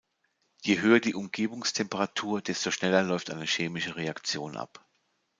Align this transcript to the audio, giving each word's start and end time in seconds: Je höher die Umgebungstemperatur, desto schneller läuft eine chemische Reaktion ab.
Je 0.65 0.81
höher 0.81 0.99
die 0.99 1.13
Umgebungstemperatur, 1.13 2.41
desto 2.41 2.71
schneller 2.71 3.03
läuft 3.03 3.29
eine 3.29 3.45
chemische 3.45 3.97
Reaktion 3.97 4.57
ab. 4.57 4.83